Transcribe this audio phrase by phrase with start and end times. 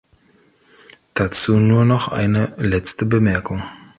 [1.13, 3.61] Dazu nur noch eine letzte Bemerkung.